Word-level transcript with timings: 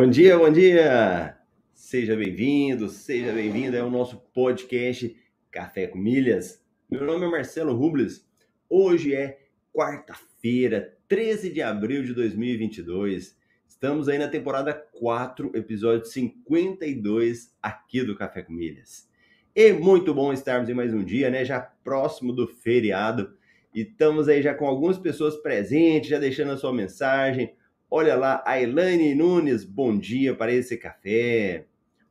Bom 0.00 0.08
dia, 0.08 0.38
bom 0.38 0.50
dia! 0.50 1.36
Seja 1.74 2.16
bem-vindo, 2.16 2.88
seja 2.88 3.34
bem-vinda 3.34 3.82
ao 3.82 3.90
nosso 3.90 4.16
podcast 4.32 5.14
Café 5.50 5.88
com 5.88 5.98
Milhas. 5.98 6.64
Meu 6.90 7.04
nome 7.04 7.26
é 7.26 7.28
Marcelo 7.28 7.74
Rubles. 7.74 8.26
Hoje 8.66 9.14
é 9.14 9.40
quarta-feira, 9.74 10.96
13 11.06 11.52
de 11.52 11.60
abril 11.60 12.02
de 12.02 12.14
2022. 12.14 13.36
Estamos 13.68 14.08
aí 14.08 14.16
na 14.16 14.26
temporada 14.26 14.72
4, 14.72 15.50
episódio 15.54 16.06
52 16.06 17.54
aqui 17.62 18.02
do 18.02 18.16
Café 18.16 18.40
com 18.40 18.54
Milhas. 18.54 19.06
E 19.54 19.70
muito 19.74 20.14
bom 20.14 20.32
estarmos 20.32 20.70
em 20.70 20.74
mais 20.74 20.94
um 20.94 21.04
dia, 21.04 21.28
né? 21.28 21.44
Já 21.44 21.60
próximo 21.60 22.32
do 22.32 22.48
feriado. 22.48 23.36
E 23.74 23.82
estamos 23.82 24.28
aí 24.28 24.40
já 24.40 24.54
com 24.54 24.66
algumas 24.66 24.96
pessoas 24.96 25.36
presentes, 25.36 26.08
já 26.08 26.18
deixando 26.18 26.52
a 26.52 26.56
sua 26.56 26.72
mensagem 26.72 27.54
Olha 27.92 28.14
lá, 28.14 28.40
a 28.46 28.62
Elaine 28.62 29.16
Nunes, 29.16 29.64
bom 29.64 29.98
dia 29.98 30.32
para 30.32 30.52
esse 30.52 30.76
café. 30.76 31.64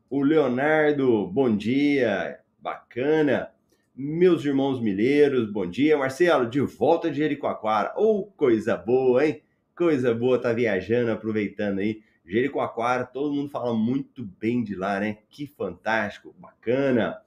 O 0.10 0.22
Leonardo, 0.22 1.26
bom 1.28 1.56
dia, 1.56 2.38
bacana. 2.60 3.50
Meus 3.96 4.44
irmãos 4.44 4.82
milheiros, 4.82 5.50
bom 5.50 5.66
dia. 5.66 5.98
Marcelo, 5.98 6.50
de 6.50 6.60
volta 6.60 7.10
de 7.10 7.20
Jericoacoara. 7.20 7.94
Oh, 7.96 8.26
coisa 8.26 8.76
boa, 8.76 9.26
hein? 9.26 9.42
Coisa 9.74 10.14
boa 10.14 10.38
tá 10.38 10.52
viajando, 10.52 11.12
aproveitando 11.12 11.80
aí. 11.80 12.02
Jericoacoara, 12.26 13.06
todo 13.06 13.34
mundo 13.34 13.50
fala 13.50 13.74
muito 13.74 14.26
bem 14.38 14.62
de 14.62 14.76
lá, 14.76 15.00
né? 15.00 15.20
Que 15.30 15.48
fantástico, 15.48 16.36
bacana. 16.38 17.22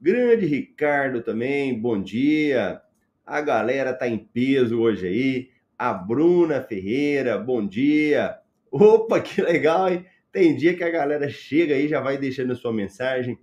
Grande 0.00 0.46
Ricardo 0.46 1.22
também, 1.22 1.76
bom 1.76 2.00
dia. 2.00 2.80
A 3.26 3.40
galera 3.40 3.92
tá 3.92 4.06
em 4.06 4.16
peso 4.16 4.78
hoje 4.78 5.08
aí 5.08 5.55
a 5.78 5.92
Bruna 5.92 6.62
Ferreira, 6.62 7.38
bom 7.38 7.66
dia. 7.66 8.38
Opa, 8.70 9.20
que 9.20 9.42
legal, 9.42 9.88
hein? 9.88 10.06
Tem 10.32 10.56
dia 10.56 10.76
que 10.76 10.84
a 10.84 10.90
galera 10.90 11.28
chega 11.28 11.74
aí, 11.74 11.88
já 11.88 12.00
vai 12.00 12.18
deixando 12.18 12.52
a 12.52 12.56
sua 12.56 12.72
mensagem. 12.72 13.38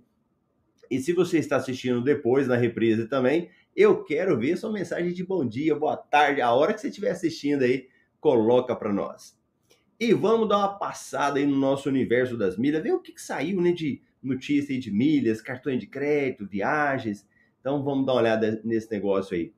E 0.90 1.00
se 1.00 1.12
você 1.12 1.38
está 1.38 1.56
assistindo 1.56 2.02
depois 2.02 2.46
na 2.46 2.56
reprise 2.56 3.06
também, 3.08 3.50
eu 3.74 4.04
quero 4.04 4.38
ver 4.38 4.56
sua 4.56 4.72
mensagem 4.72 5.12
de 5.12 5.24
bom 5.24 5.44
dia, 5.44 5.74
boa 5.74 5.96
tarde, 5.96 6.40
a 6.40 6.52
hora 6.52 6.72
que 6.72 6.80
você 6.80 6.88
estiver 6.88 7.10
assistindo 7.10 7.62
aí, 7.62 7.88
coloca 8.20 8.76
para 8.76 8.92
nós. 8.92 9.36
E 9.98 10.12
vamos 10.12 10.48
dar 10.48 10.58
uma 10.58 10.78
passada 10.78 11.38
aí 11.38 11.46
no 11.46 11.56
nosso 11.56 11.88
universo 11.88 12.36
das 12.36 12.56
milhas, 12.56 12.82
ver 12.82 12.92
o 12.92 13.00
que, 13.00 13.12
que 13.12 13.22
saiu 13.22 13.60
né, 13.60 13.72
de 13.72 14.02
notícia 14.22 14.78
de 14.78 14.90
milhas, 14.90 15.40
cartões 15.40 15.80
de 15.80 15.86
crédito, 15.86 16.46
viagens. 16.46 17.26
Então 17.60 17.82
vamos 17.82 18.06
dar 18.06 18.12
uma 18.12 18.20
olhada 18.20 18.60
nesse 18.64 18.90
negócio 18.90 19.36
aí. 19.36 19.52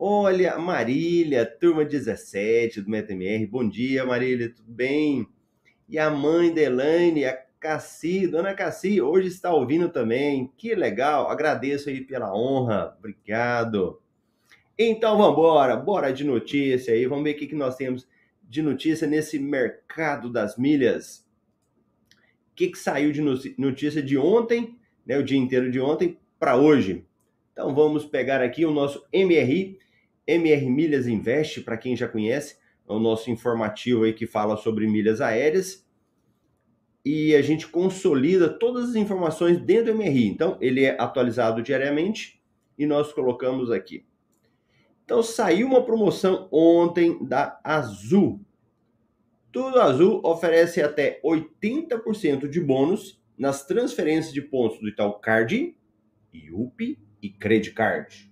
Olha, 0.00 0.56
Marília, 0.56 1.44
turma 1.44 1.84
17 1.84 2.82
do 2.82 2.88
MetaMR. 2.88 3.44
Bom 3.48 3.68
dia, 3.68 4.06
Marília, 4.06 4.48
tudo 4.48 4.70
bem? 4.70 5.26
E 5.88 5.98
a 5.98 6.08
mãe 6.08 6.54
da 6.54 6.60
Elaine, 6.60 7.24
a 7.24 7.36
Cassi, 7.58 8.28
dona 8.28 8.54
Cassi, 8.54 9.00
hoje 9.02 9.26
está 9.26 9.52
ouvindo 9.52 9.88
também. 9.88 10.52
Que 10.56 10.72
legal, 10.76 11.28
agradeço 11.28 11.88
aí 11.88 12.00
pela 12.00 12.32
honra, 12.32 12.94
obrigado. 12.96 14.00
Então 14.78 15.18
vamos 15.18 15.32
embora, 15.32 15.74
bora 15.74 16.12
de 16.12 16.22
notícia 16.22 16.94
aí, 16.94 17.04
vamos 17.04 17.24
ver 17.24 17.34
o 17.34 17.36
que, 17.36 17.48
que 17.48 17.56
nós 17.56 17.74
temos 17.74 18.06
de 18.40 18.62
notícia 18.62 19.04
nesse 19.04 19.36
mercado 19.36 20.30
das 20.30 20.56
milhas. 20.56 21.26
O 22.52 22.54
que, 22.54 22.68
que 22.68 22.78
saiu 22.78 23.10
de 23.10 23.20
notícia 23.58 24.00
de 24.00 24.16
ontem, 24.16 24.78
né, 25.04 25.18
o 25.18 25.24
dia 25.24 25.38
inteiro 25.38 25.72
de 25.72 25.80
ontem, 25.80 26.16
para 26.38 26.56
hoje? 26.56 27.04
Então 27.52 27.74
vamos 27.74 28.04
pegar 28.04 28.40
aqui 28.40 28.64
o 28.64 28.70
nosso 28.70 29.04
MRI 29.12 29.76
MR 30.28 30.68
Milhas 30.68 31.06
Invest, 31.06 31.62
para 31.62 31.78
quem 31.78 31.96
já 31.96 32.06
conhece, 32.06 32.58
é 32.86 32.92
o 32.92 32.98
nosso 32.98 33.30
informativo 33.30 34.04
aí 34.04 34.12
que 34.12 34.26
fala 34.26 34.58
sobre 34.58 34.86
milhas 34.86 35.22
aéreas. 35.22 35.88
E 37.04 37.34
a 37.34 37.40
gente 37.40 37.66
consolida 37.66 38.48
todas 38.48 38.90
as 38.90 38.94
informações 38.94 39.58
dentro 39.58 39.94
do 39.94 39.98
MRI. 39.98 40.26
Então, 40.26 40.58
ele 40.60 40.84
é 40.84 41.00
atualizado 41.00 41.62
diariamente 41.62 42.42
e 42.76 42.84
nós 42.84 43.12
colocamos 43.12 43.70
aqui. 43.70 44.04
Então, 45.04 45.22
saiu 45.22 45.66
uma 45.66 45.82
promoção 45.82 46.46
ontem 46.52 47.24
da 47.26 47.58
Azul. 47.64 48.44
Tudo 49.50 49.80
Azul 49.80 50.20
oferece 50.22 50.82
até 50.82 51.18
80% 51.24 52.46
de 52.46 52.60
bônus 52.60 53.18
nas 53.38 53.64
transferências 53.64 54.34
de 54.34 54.42
pontos 54.42 54.78
do 54.78 54.88
Itaú 54.88 55.14
Card, 55.14 55.74
IUP 56.34 56.98
e 57.22 57.30
Credit 57.30 57.72
Card. 57.72 58.30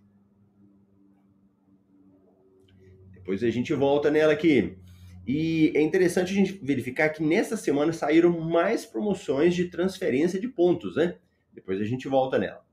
Depois 3.27 3.43
a 3.43 3.51
gente 3.51 3.75
volta 3.75 4.09
nela 4.09 4.33
aqui. 4.33 4.79
E 5.27 5.73
é 5.75 5.81
interessante 5.81 6.31
a 6.31 6.37
gente 6.37 6.53
verificar 6.63 7.09
que 7.09 7.21
nessa 7.21 7.57
semana 7.57 7.93
saíram 7.93 8.39
mais 8.39 8.87
promoções 8.87 9.53
de 9.53 9.65
transferência 9.65 10.39
de 10.39 10.47
pontos, 10.47 10.95
né? 10.95 11.17
Depois 11.53 11.81
a 11.81 11.85
gente 11.85 12.07
volta 12.07 12.39
nela. 12.39 12.65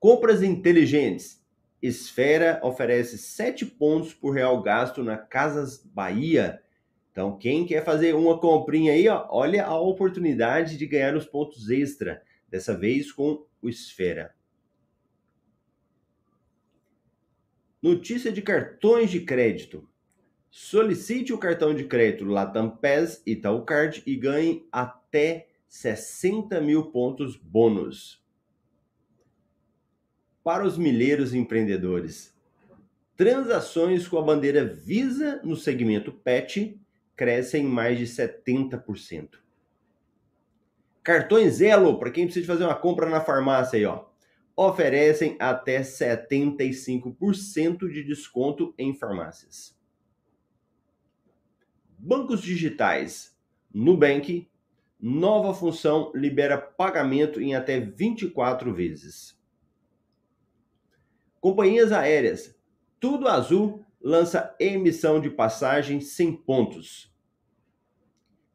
Compras 0.00 0.42
inteligentes. 0.42 1.44
Esfera 1.82 2.58
oferece 2.62 3.18
7 3.18 3.66
pontos 3.66 4.14
por 4.14 4.30
real 4.30 4.62
gasto 4.62 5.04
na 5.04 5.18
Casas 5.18 5.84
Bahia. 5.84 6.58
Então, 7.12 7.36
quem 7.36 7.66
quer 7.66 7.84
fazer 7.84 8.14
uma 8.14 8.40
comprinha 8.40 8.94
aí, 8.94 9.06
ó, 9.10 9.26
olha 9.28 9.66
a 9.66 9.78
oportunidade 9.78 10.78
de 10.78 10.86
ganhar 10.86 11.14
os 11.14 11.26
pontos 11.26 11.68
extra. 11.68 12.22
Dessa 12.48 12.74
vez 12.74 13.12
com 13.12 13.44
o 13.60 13.68
Esfera. 13.68 14.34
Notícia 17.82 18.32
de 18.32 18.40
cartões 18.40 19.10
de 19.10 19.20
crédito. 19.20 19.86
Solicite 20.50 21.34
o 21.34 21.38
cartão 21.38 21.74
de 21.74 21.84
crédito 21.84 22.24
Latam 22.24 22.70
PES 22.70 23.22
Itaú 23.26 23.66
Card 23.66 24.02
e 24.06 24.16
ganhe 24.16 24.66
até 24.72 25.48
60 25.68 26.58
mil 26.62 26.86
pontos 26.86 27.36
bônus. 27.36 28.24
Para 30.42 30.64
os 30.64 30.78
milheiros 30.78 31.34
empreendedores, 31.34 32.34
transações 33.14 34.08
com 34.08 34.16
a 34.16 34.22
bandeira 34.22 34.64
Visa 34.64 35.40
no 35.44 35.54
segmento 35.54 36.10
PET 36.10 36.80
crescem 37.14 37.64
mais 37.64 37.98
de 37.98 38.06
70%. 38.06 39.38
Cartões 41.02 41.60
Elo, 41.60 41.98
para 41.98 42.10
quem 42.10 42.24
precisa 42.24 42.46
fazer 42.46 42.64
uma 42.64 42.74
compra 42.74 43.10
na 43.10 43.20
farmácia 43.20 43.76
aí, 43.76 43.84
ó 43.84 44.05
oferecem 44.56 45.36
até 45.38 45.82
75% 45.82 47.92
de 47.92 48.02
desconto 48.02 48.74
em 48.78 48.94
farmácias. 48.94 49.76
Bancos 51.98 52.40
digitais. 52.40 53.36
Nubank, 53.72 54.48
nova 54.98 55.52
função 55.52 56.10
libera 56.14 56.56
pagamento 56.56 57.40
em 57.40 57.54
até 57.54 57.78
24 57.78 58.72
vezes. 58.72 59.38
Companhias 61.38 61.92
aéreas. 61.92 62.58
Tudo 62.98 63.28
Azul 63.28 63.84
lança 64.00 64.56
emissão 64.58 65.20
de 65.20 65.28
passagem 65.28 66.00
sem 66.00 66.32
pontos. 66.32 67.14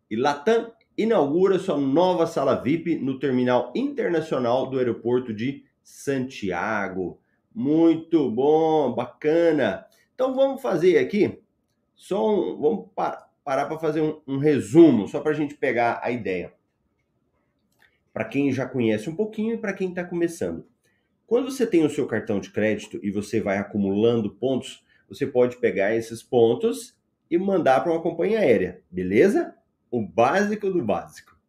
E 0.09 0.15
Latam 0.15 0.73
inaugura 0.97 1.59
sua 1.59 1.77
nova 1.77 2.25
sala 2.25 2.55
VIP 2.55 2.95
no 2.95 3.19
terminal 3.19 3.71
internacional 3.75 4.69
do 4.69 4.79
aeroporto 4.79 5.33
de 5.33 5.63
Santiago. 5.91 7.19
Muito 7.53 8.31
bom, 8.31 8.93
bacana. 8.93 9.85
Então 10.13 10.33
vamos 10.33 10.61
fazer 10.61 10.97
aqui 10.97 11.41
só 12.01 12.33
um, 12.33 12.59
vamos 12.59 12.89
parar 12.95 13.65
para 13.67 13.77
fazer 13.77 14.01
um, 14.01 14.19
um 14.27 14.37
resumo, 14.39 15.07
só 15.07 15.19
para 15.19 15.31
a 15.31 15.35
gente 15.35 15.55
pegar 15.55 15.99
a 16.01 16.09
ideia. 16.09 16.51
Para 18.11 18.25
quem 18.25 18.51
já 18.51 18.65
conhece 18.65 19.09
um 19.09 19.15
pouquinho 19.15 19.53
e 19.53 19.57
para 19.57 19.73
quem 19.73 19.89
está 19.89 20.03
começando. 20.03 20.65
Quando 21.27 21.51
você 21.51 21.67
tem 21.67 21.85
o 21.85 21.89
seu 21.89 22.07
cartão 22.07 22.39
de 22.39 22.49
crédito 22.49 22.99
e 23.03 23.11
você 23.11 23.39
vai 23.39 23.57
acumulando 23.57 24.35
pontos, 24.35 24.83
você 25.07 25.27
pode 25.27 25.57
pegar 25.57 25.95
esses 25.95 26.23
pontos 26.23 26.97
e 27.29 27.37
mandar 27.37 27.81
para 27.81 27.91
uma 27.91 28.01
companhia 28.01 28.39
aérea, 28.39 28.81
beleza? 28.89 29.55
O 29.91 30.01
básico 30.05 30.71
do 30.71 30.83
básico. 30.83 31.39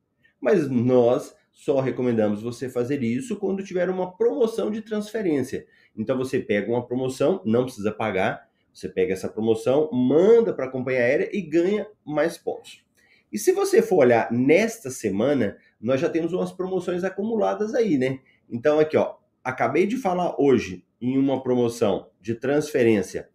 Mas 0.40 0.68
nós 0.68 1.34
só 1.52 1.80
recomendamos 1.80 2.42
você 2.42 2.68
fazer 2.68 3.02
isso 3.02 3.36
quando 3.36 3.62
tiver 3.62 3.88
uma 3.90 4.16
promoção 4.16 4.70
de 4.70 4.80
transferência. 4.80 5.66
Então 5.96 6.16
você 6.16 6.40
pega 6.40 6.70
uma 6.70 6.84
promoção, 6.84 7.42
não 7.44 7.64
precisa 7.64 7.92
pagar, 7.92 8.48
você 8.72 8.88
pega 8.88 9.12
essa 9.12 9.28
promoção, 9.28 9.90
manda 9.92 10.52
para 10.54 10.64
a 10.64 10.70
companhia 10.70 11.02
aérea 11.02 11.30
e 11.32 11.42
ganha 11.42 11.86
mais 12.04 12.38
pontos. 12.38 12.82
E 13.30 13.38
se 13.38 13.52
você 13.52 13.82
for 13.82 13.98
olhar 13.98 14.32
nesta 14.32 14.90
semana, 14.90 15.56
nós 15.80 16.00
já 16.00 16.08
temos 16.08 16.32
umas 16.32 16.52
promoções 16.52 17.04
acumuladas 17.04 17.74
aí, 17.74 17.98
né? 17.98 18.20
Então 18.48 18.78
aqui, 18.78 18.96
ó, 18.96 19.16
acabei 19.44 19.86
de 19.86 19.96
falar 19.96 20.34
hoje 20.40 20.84
em 21.00 21.18
uma 21.18 21.42
promoção 21.42 22.10
de 22.20 22.34
transferência 22.34 23.28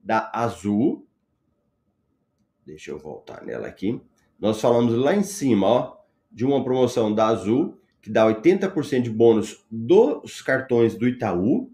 da 0.00 0.30
Azul. 0.32 1.06
Deixa 2.64 2.90
eu 2.90 2.98
voltar 2.98 3.44
nela 3.44 3.66
aqui. 3.66 4.00
Nós 4.38 4.60
falamos 4.60 4.94
lá 4.94 5.14
em 5.14 5.22
cima, 5.22 5.66
ó, 5.66 5.93
de 6.34 6.44
uma 6.44 6.62
promoção 6.62 7.14
da 7.14 7.28
Azul 7.28 7.78
que 8.02 8.10
dá 8.10 8.26
80% 8.26 9.00
de 9.00 9.10
bônus 9.10 9.64
dos 9.70 10.42
cartões 10.42 10.94
do 10.94 11.08
Itaú 11.08 11.70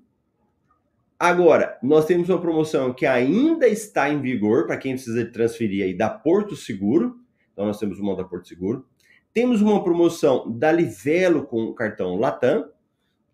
Agora, 1.20 1.78
nós 1.82 2.06
temos 2.06 2.30
uma 2.30 2.40
promoção 2.40 2.94
que 2.94 3.04
ainda 3.04 3.68
está 3.68 4.08
em 4.08 4.22
vigor 4.22 4.66
para 4.66 4.78
quem 4.78 4.94
precisa 4.94 5.22
transferir 5.26 5.84
aí 5.84 5.92
da 5.92 6.08
Porto 6.08 6.56
Seguro. 6.56 7.20
Então, 7.52 7.66
nós 7.66 7.78
temos 7.78 8.00
uma 8.00 8.16
da 8.16 8.24
Porto 8.24 8.48
Seguro. 8.48 8.86
Temos 9.34 9.60
uma 9.60 9.84
promoção 9.84 10.50
da 10.50 10.72
Livelo 10.72 11.44
com 11.44 11.64
o 11.64 11.74
cartão 11.74 12.16
Latam, 12.16 12.70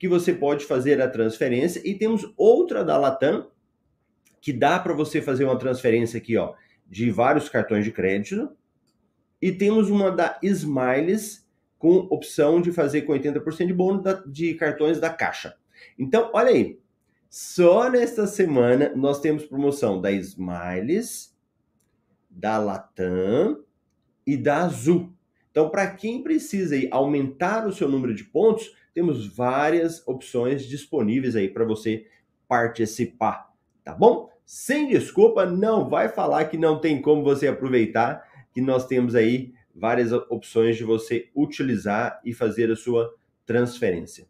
que 0.00 0.08
você 0.08 0.34
pode 0.34 0.64
fazer 0.64 1.00
a 1.00 1.08
transferência. 1.08 1.81
E 1.84 1.94
temos 1.94 2.29
outra 2.37 2.84
da 2.84 2.99
Latam, 2.99 3.46
que 4.40 4.52
dá 4.52 4.81
para 4.81 4.93
você 4.93 5.22
fazer 5.22 5.44
uma 5.44 5.56
transferência 5.56 6.19
aqui, 6.19 6.37
ó, 6.37 6.55
de 6.88 7.08
vários 7.12 7.49
cartões 7.49 7.84
de 7.84 7.93
crédito. 7.93 8.50
E 9.41 9.53
temos 9.53 9.91
uma 9.91 10.11
da 10.11 10.38
Smiles, 10.43 11.47
com 11.79 11.99
opção 12.11 12.61
de 12.61 12.73
fazer 12.73 13.03
com 13.03 13.12
80% 13.12 13.67
de 13.67 13.75
bônus 13.75 14.03
de 14.27 14.55
cartões 14.55 14.99
da 14.99 15.11
Caixa. 15.11 15.56
Então, 15.99 16.31
olha 16.33 16.50
aí, 16.50 16.81
só 17.29 17.91
nesta 17.91 18.27
semana 18.27 18.93
nós 18.97 19.21
temos 19.21 19.44
promoção 19.44 20.00
da 20.00 20.11
Smiles, 20.11 21.37
da 22.31 22.59
Latam 22.59 23.62
e 24.27 24.37
da 24.37 24.65
Azul. 24.65 25.12
Então, 25.50 25.71
para 25.71 25.91
quem 25.91 26.23
precisa 26.23 26.75
aí, 26.75 26.89
aumentar 26.91 27.67
o 27.67 27.73
seu 27.73 27.89
número 27.89 28.15
de 28.15 28.25
pontos, 28.25 28.75
temos 28.93 29.27
várias 29.27 30.06
opções 30.06 30.65
disponíveis 30.67 31.37
aí 31.37 31.49
para 31.49 31.65
você 31.65 32.06
participar, 32.49 33.53
tá 33.82 33.94
bom? 33.94 34.31
Sem 34.44 34.89
desculpa, 34.89 35.44
não 35.44 35.89
vai 35.89 36.09
falar 36.09 36.44
que 36.47 36.56
não 36.56 36.81
tem 36.81 37.03
como 37.03 37.23
você 37.23 37.49
aproveitar, 37.49 38.23
que 38.56 38.62
nós 38.62 38.87
temos 38.87 39.14
aí 39.14 39.53
várias 39.75 40.12
opções 40.12 40.79
de 40.79 40.82
você 40.82 41.29
utilizar 41.37 42.19
e 42.25 42.32
fazer 42.32 42.70
a 42.70 42.75
sua 42.75 43.14
transferência. 43.44 44.26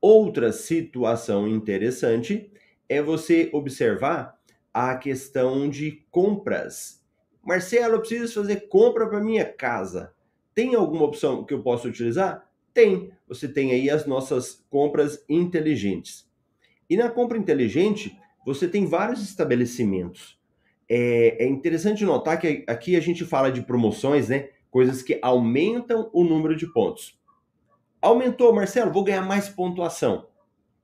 Outra 0.00 0.52
situação 0.52 1.48
interessante 1.48 2.52
é 2.88 3.02
você 3.02 3.50
observar 3.52 4.38
a 4.72 4.96
questão 4.96 5.68
de 5.68 6.06
compras. 6.12 7.04
Marcelo, 7.42 7.94
eu 7.94 8.00
preciso 8.00 8.34
fazer 8.34 8.68
compra 8.68 9.08
para 9.08 9.18
minha 9.18 9.44
casa. 9.44 10.14
Tem 10.54 10.76
alguma 10.76 11.06
opção 11.06 11.44
que 11.44 11.54
eu 11.54 11.60
possa 11.60 11.88
utilizar? 11.88 12.48
Tem. 12.72 13.10
Você 13.26 13.48
tem 13.48 13.72
aí 13.72 13.90
as 13.90 14.06
nossas 14.06 14.64
compras 14.70 15.24
inteligentes. 15.28 16.30
E 16.88 16.96
na 16.96 17.10
compra 17.10 17.36
inteligente, 17.36 18.16
você 18.46 18.68
tem 18.68 18.86
vários 18.86 19.20
estabelecimentos. 19.24 20.38
É, 20.88 21.44
é 21.44 21.46
interessante 21.46 22.04
notar 22.04 22.38
que 22.38 22.64
aqui 22.66 22.96
a 22.96 23.00
gente 23.00 23.24
fala 23.24 23.50
de 23.50 23.62
promoções, 23.62 24.28
né? 24.28 24.50
Coisas 24.70 25.02
que 25.02 25.18
aumentam 25.22 26.10
o 26.12 26.24
número 26.24 26.56
de 26.56 26.66
pontos. 26.72 27.18
Aumentou, 28.00 28.52
Marcelo, 28.54 28.92
vou 28.92 29.04
ganhar 29.04 29.22
mais 29.22 29.48
pontuação. 29.48 30.28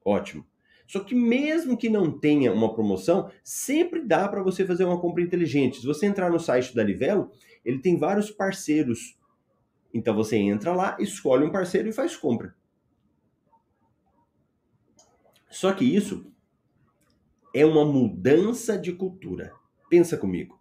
Ótimo. 0.04 0.46
Só 0.86 1.00
que 1.00 1.14
mesmo 1.14 1.76
que 1.76 1.88
não 1.88 2.10
tenha 2.10 2.52
uma 2.52 2.72
promoção, 2.72 3.30
sempre 3.44 4.02
dá 4.02 4.26
para 4.26 4.42
você 4.42 4.66
fazer 4.66 4.84
uma 4.84 5.00
compra 5.00 5.22
inteligente. 5.22 5.80
Se 5.80 5.86
você 5.86 6.06
entrar 6.06 6.30
no 6.30 6.40
site 6.40 6.74
da 6.74 6.82
Livelo, 6.82 7.30
ele 7.64 7.78
tem 7.78 7.96
vários 7.96 8.30
parceiros. 8.30 9.16
Então 9.94 10.14
você 10.14 10.36
entra 10.36 10.74
lá, 10.74 10.96
escolhe 10.98 11.44
um 11.44 11.52
parceiro 11.52 11.88
e 11.88 11.92
faz 11.92 12.16
compra. 12.16 12.56
Só 15.48 15.72
que 15.72 15.84
isso 15.84 16.32
é 17.54 17.66
uma 17.66 17.84
mudança 17.84 18.78
de 18.78 18.92
cultura. 18.92 19.52
Pensa 19.90 20.16
comigo. 20.16 20.58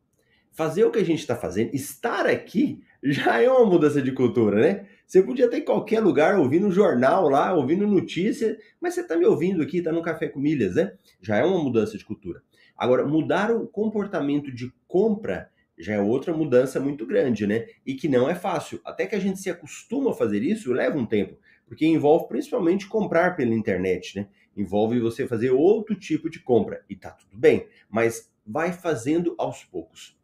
Fazer 0.51 0.83
o 0.83 0.91
que 0.91 0.99
a 0.99 1.05
gente 1.05 1.19
está 1.19 1.35
fazendo, 1.35 1.73
estar 1.73 2.25
aqui, 2.25 2.81
já 3.01 3.41
é 3.41 3.49
uma 3.49 3.63
mudança 3.63 4.01
de 4.01 4.11
cultura, 4.11 4.59
né? 4.59 4.87
Você 5.05 5.23
podia 5.23 5.45
estar 5.45 5.57
em 5.57 5.63
qualquer 5.63 6.01
lugar 6.01 6.37
ouvindo 6.37 6.71
jornal 6.71 7.29
lá, 7.29 7.53
ouvindo 7.53 7.87
notícia, 7.87 8.57
mas 8.81 8.95
você 8.95 9.01
está 9.01 9.15
me 9.15 9.25
ouvindo 9.25 9.61
aqui, 9.61 9.77
está 9.77 9.91
no 9.91 10.01
Café 10.01 10.27
com 10.27 10.39
Milhas, 10.39 10.75
né? 10.75 10.93
Já 11.21 11.37
é 11.37 11.45
uma 11.45 11.63
mudança 11.63 11.97
de 11.97 12.03
cultura. 12.03 12.41
Agora, 12.75 13.05
mudar 13.05 13.51
o 13.51 13.67
comportamento 13.67 14.51
de 14.51 14.73
compra 14.87 15.51
já 15.77 15.93
é 15.93 16.01
outra 16.01 16.33
mudança 16.33 16.79
muito 16.79 17.05
grande, 17.05 17.45
né? 17.45 17.67
E 17.85 17.93
que 17.93 18.09
não 18.09 18.27
é 18.27 18.35
fácil. 18.35 18.81
Até 18.83 19.05
que 19.05 19.15
a 19.15 19.19
gente 19.19 19.39
se 19.39 19.49
acostuma 19.49 20.11
a 20.11 20.15
fazer 20.15 20.41
isso, 20.41 20.73
leva 20.73 20.97
um 20.97 21.05
tempo, 21.05 21.37
porque 21.67 21.85
envolve 21.85 22.27
principalmente 22.27 22.87
comprar 22.87 23.35
pela 23.35 23.53
internet, 23.53 24.17
né? 24.17 24.27
Envolve 24.57 24.99
você 24.99 25.27
fazer 25.27 25.51
outro 25.51 25.95
tipo 25.95 26.29
de 26.29 26.39
compra 26.39 26.83
e 26.89 26.95
tá 26.95 27.11
tudo 27.11 27.37
bem, 27.37 27.67
mas 27.89 28.29
vai 28.49 28.73
fazendo 28.73 29.35
aos 29.37 29.63
poucos. 29.63 30.17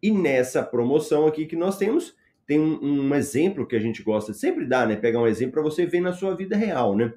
E 0.00 0.10
nessa 0.10 0.62
promoção 0.62 1.26
aqui 1.26 1.46
que 1.46 1.56
nós 1.56 1.76
temos, 1.76 2.16
tem 2.46 2.60
um, 2.60 3.08
um, 3.08 3.14
exemplo 3.14 3.66
que 3.66 3.74
a 3.74 3.80
gente 3.80 4.02
gosta 4.02 4.30
de 4.32 4.38
sempre 4.38 4.64
dar, 4.64 4.86
né? 4.86 4.94
Pegar 4.94 5.20
um 5.20 5.26
exemplo 5.26 5.54
para 5.54 5.62
você 5.62 5.84
ver 5.84 6.00
na 6.00 6.12
sua 6.12 6.34
vida 6.36 6.56
real, 6.56 6.96
né? 6.96 7.12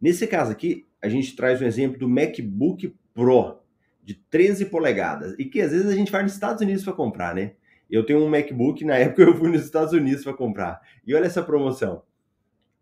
Nesse 0.00 0.26
caso 0.26 0.52
aqui, 0.52 0.86
a 1.02 1.08
gente 1.08 1.36
traz 1.36 1.60
um 1.60 1.66
exemplo 1.66 1.98
do 1.98 2.08
MacBook 2.08 2.94
Pro 3.12 3.58
de 4.02 4.14
13 4.14 4.66
polegadas 4.66 5.34
e 5.38 5.44
que 5.44 5.60
às 5.60 5.72
vezes 5.72 5.86
a 5.86 5.94
gente 5.94 6.10
vai 6.10 6.22
nos 6.22 6.32
Estados 6.32 6.62
Unidos 6.62 6.84
para 6.84 6.92
comprar, 6.94 7.34
né? 7.34 7.52
Eu 7.90 8.04
tenho 8.04 8.20
um 8.20 8.28
MacBook, 8.28 8.84
na 8.84 8.96
época 8.98 9.22
eu 9.22 9.36
fui 9.36 9.50
nos 9.50 9.64
Estados 9.64 9.92
Unidos 9.92 10.24
para 10.24 10.32
comprar. 10.32 10.80
E 11.06 11.14
olha 11.14 11.26
essa 11.26 11.42
promoção. 11.42 12.02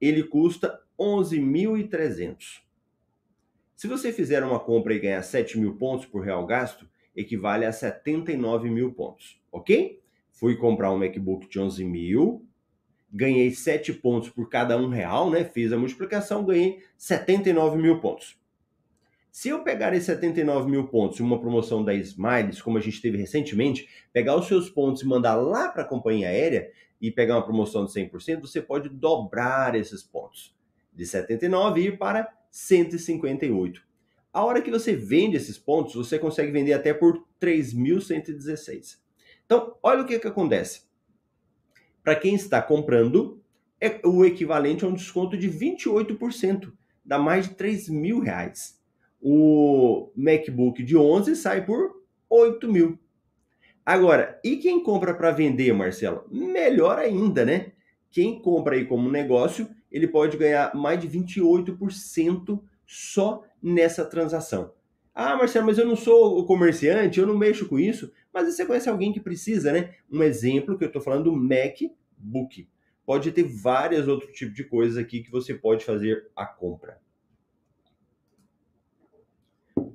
Ele 0.00 0.22
custa 0.22 0.78
11.300. 0.98 2.65
Se 3.76 3.86
você 3.86 4.12
fizer 4.12 4.42
uma 4.42 4.58
compra 4.58 4.94
e 4.94 4.98
ganhar 4.98 5.22
7 5.22 5.58
mil 5.60 5.76
pontos 5.76 6.06
por 6.06 6.24
real 6.24 6.44
gasto, 6.44 6.88
equivale 7.14 7.64
a 7.64 7.70
79 7.70 8.68
mil 8.68 8.92
pontos, 8.92 9.40
ok? 9.52 10.00
fui 10.36 10.54
comprar 10.54 10.92
um 10.92 10.98
MacBook 10.98 11.48
de 11.48 11.58
11 11.58 11.82
mil, 11.84 12.44
ganhei 13.10 13.50
7 13.50 13.94
pontos 13.94 14.28
por 14.28 14.48
cada 14.48 14.76
um 14.76 14.88
real, 14.88 15.30
né? 15.30 15.44
Fiz 15.44 15.72
a 15.72 15.78
multiplicação, 15.78 16.44
ganhei 16.44 16.82
79 16.96 17.78
mil 17.78 18.00
pontos. 18.00 18.38
Se 19.32 19.48
eu 19.48 19.62
pegar 19.62 19.92
esses 19.92 20.06
79 20.06 20.70
mil 20.70 20.88
pontos 20.88 21.20
em 21.20 21.22
uma 21.22 21.40
promoção 21.40 21.82
da 21.82 21.94
Smiles, 21.94 22.60
como 22.60 22.78
a 22.78 22.80
gente 22.80 23.00
teve 23.00 23.18
recentemente, 23.18 23.88
pegar 24.12 24.36
os 24.36 24.46
seus 24.46 24.68
pontos 24.68 25.02
e 25.02 25.06
mandar 25.06 25.36
lá 25.36 25.68
para 25.68 25.82
a 25.82 25.86
companhia 25.86 26.28
aérea 26.28 26.70
e 27.00 27.10
pegar 27.10 27.36
uma 27.36 27.44
promoção 27.44 27.84
de 27.84 27.92
100%, 27.92 28.40
você 28.40 28.60
pode 28.60 28.88
dobrar 28.88 29.74
esses 29.74 30.02
pontos. 30.02 30.54
De 30.92 31.04
79 31.04 31.80
ir 31.82 31.98
para 31.98 32.24
158. 32.56 33.82
A 34.32 34.42
hora 34.42 34.62
que 34.62 34.70
você 34.70 34.96
vende 34.96 35.36
esses 35.36 35.58
pontos, 35.58 35.94
você 35.94 36.18
consegue 36.18 36.50
vender 36.50 36.72
até 36.72 36.94
por 36.94 37.22
3.116. 37.38 38.96
Então, 39.44 39.76
olha 39.82 40.02
o 40.02 40.06
que, 40.06 40.18
que 40.18 40.26
acontece. 40.26 40.82
Para 42.02 42.16
quem 42.16 42.34
está 42.34 42.62
comprando, 42.62 43.42
é 43.78 44.00
o 44.02 44.24
equivalente 44.24 44.86
a 44.86 44.88
um 44.88 44.94
desconto 44.94 45.36
de 45.36 45.50
28%, 45.50 46.72
dá 47.04 47.18
mais 47.18 47.46
de 47.46 47.54
3 47.56 47.90
mil 47.90 48.20
reais. 48.20 48.80
O 49.20 50.10
MacBook 50.16 50.82
de 50.82 50.96
11 50.96 51.36
sai 51.36 51.62
por 51.62 52.02
8 52.30 52.72
mil. 52.72 52.98
Agora, 53.84 54.40
e 54.42 54.56
quem 54.56 54.82
compra 54.82 55.12
para 55.12 55.30
vender, 55.30 55.74
Marcelo? 55.74 56.24
Melhor 56.30 56.98
ainda, 56.98 57.44
né? 57.44 57.72
Quem 58.10 58.40
compra 58.40 58.76
aí 58.76 58.86
como 58.86 59.10
negócio, 59.10 59.68
ele 59.96 60.06
pode 60.06 60.36
ganhar 60.36 60.74
mais 60.74 61.00
de 61.00 61.08
28% 61.08 62.62
só 62.86 63.42
nessa 63.62 64.04
transação. 64.04 64.74
Ah, 65.14 65.34
Marcelo, 65.34 65.64
mas 65.64 65.78
eu 65.78 65.86
não 65.86 65.96
sou 65.96 66.44
comerciante, 66.44 67.18
eu 67.18 67.26
não 67.26 67.36
mexo 67.36 67.66
com 67.66 67.78
isso. 67.78 68.12
Mas 68.32 68.54
você 68.54 68.66
conhece 68.66 68.90
alguém 68.90 69.10
que 69.10 69.20
precisa, 69.20 69.72
né? 69.72 69.94
Um 70.12 70.22
exemplo 70.22 70.76
que 70.76 70.84
eu 70.84 70.88
estou 70.88 71.00
falando 71.00 71.24
do 71.24 71.34
MacBook. 71.34 72.68
Pode 73.06 73.32
ter 73.32 73.44
vários 73.44 74.06
outros 74.06 74.36
tipos 74.36 74.54
de 74.54 74.64
coisas 74.64 74.98
aqui 74.98 75.22
que 75.22 75.30
você 75.30 75.54
pode 75.54 75.84
fazer 75.86 76.30
a 76.36 76.44
compra. 76.44 77.00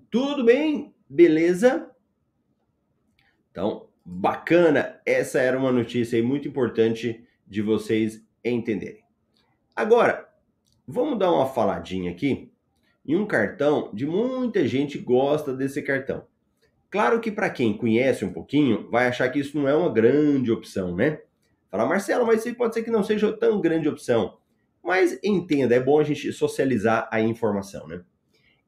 Tudo 0.09 0.43
bem? 0.43 0.95
Beleza? 1.07 1.91
Então, 3.51 3.89
bacana, 4.03 4.99
essa 5.05 5.39
era 5.39 5.57
uma 5.57 5.71
notícia 5.71 6.21
muito 6.23 6.47
importante 6.47 7.23
de 7.47 7.61
vocês 7.61 8.25
entenderem. 8.43 9.00
Agora, 9.81 10.29
vamos 10.87 11.17
dar 11.17 11.31
uma 11.31 11.47
faladinha 11.47 12.11
aqui 12.11 12.51
em 13.03 13.15
um 13.15 13.25
cartão 13.25 13.89
de 13.91 14.05
muita 14.05 14.67
gente 14.67 14.99
gosta 14.99 15.55
desse 15.55 15.81
cartão. 15.81 16.23
Claro 16.87 17.19
que 17.19 17.31
para 17.31 17.49
quem 17.49 17.75
conhece 17.75 18.23
um 18.23 18.31
pouquinho, 18.31 18.87
vai 18.91 19.07
achar 19.07 19.27
que 19.29 19.39
isso 19.39 19.57
não 19.57 19.67
é 19.67 19.75
uma 19.75 19.91
grande 19.91 20.51
opção, 20.51 20.95
né? 20.95 21.21
Fala, 21.71 21.87
Marcelo, 21.87 22.27
mas 22.27 22.43
pode 22.53 22.75
ser 22.75 22.83
que 22.83 22.91
não 22.91 23.03
seja 23.03 23.33
tão 23.33 23.59
grande 23.59 23.89
opção. 23.89 24.37
Mas 24.83 25.17
entenda, 25.23 25.73
é 25.73 25.79
bom 25.79 25.99
a 25.99 26.03
gente 26.03 26.31
socializar 26.31 27.09
a 27.11 27.19
informação, 27.19 27.87
né? 27.87 28.03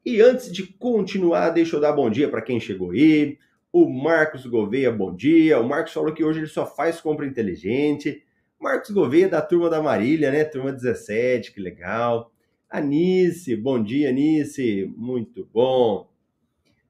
E 0.04 0.20
antes 0.20 0.50
de 0.50 0.66
continuar, 0.66 1.50
deixa 1.50 1.76
eu 1.76 1.80
dar 1.80 1.92
bom 1.92 2.10
dia 2.10 2.28
para 2.28 2.42
quem 2.42 2.58
chegou 2.58 2.90
aí. 2.90 3.38
O 3.72 3.88
Marcos 3.88 4.44
Gouveia, 4.46 4.90
bom 4.90 5.14
dia. 5.14 5.60
O 5.60 5.68
Marcos 5.68 5.92
falou 5.92 6.12
que 6.12 6.24
hoje 6.24 6.40
ele 6.40 6.48
só 6.48 6.66
faz 6.66 7.00
compra 7.00 7.24
inteligente. 7.24 8.24
Marcos 8.64 8.92
Gouveia 8.92 9.28
da 9.28 9.42
turma 9.42 9.68
da 9.68 9.82
Marília, 9.82 10.30
né? 10.30 10.42
Turma 10.42 10.72
17, 10.72 11.52
que 11.52 11.60
legal. 11.60 12.32
Anice, 12.66 13.54
bom 13.54 13.82
dia, 13.82 14.08
Anice. 14.08 14.90
Muito 14.96 15.44
bom. 15.52 16.10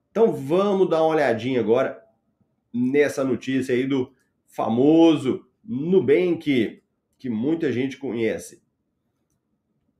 Então 0.08 0.32
vamos 0.32 0.88
dar 0.88 1.02
uma 1.02 1.16
olhadinha 1.16 1.58
agora 1.58 2.00
nessa 2.72 3.24
notícia 3.24 3.74
aí 3.74 3.88
do 3.88 4.14
famoso 4.46 5.48
Nubank, 5.64 6.80
que 7.18 7.28
muita 7.28 7.72
gente 7.72 7.96
conhece. 7.96 8.62